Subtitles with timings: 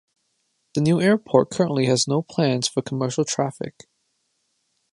[0.73, 3.85] The new airport currently has no plans for commercial traffic.